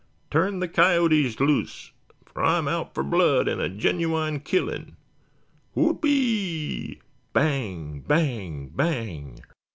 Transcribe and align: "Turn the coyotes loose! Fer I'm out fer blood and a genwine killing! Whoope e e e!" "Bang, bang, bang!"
"Turn 0.31 0.61
the 0.61 0.67
coyotes 0.67 1.39
loose! 1.39 1.91
Fer 2.25 2.41
I'm 2.43 2.67
out 2.67 2.95
fer 2.95 3.03
blood 3.03 3.47
and 3.47 3.61
a 3.61 3.69
genwine 3.69 4.39
killing! 4.43 4.95
Whoope 5.75 6.05
e 6.07 6.09
e 6.09 6.91
e!" 6.93 6.99
"Bang, 7.33 7.99
bang, 8.07 8.69
bang!" 8.73 9.41